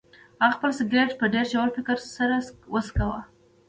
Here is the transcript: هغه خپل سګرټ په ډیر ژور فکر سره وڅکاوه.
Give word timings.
هغه 0.41 0.55
خپل 0.57 0.71
سګرټ 0.79 1.11
په 1.19 1.25
ډیر 1.33 1.45
ژور 1.51 1.69
فکر 1.77 1.97
سره 2.17 2.35
وڅکاوه. 2.73 3.21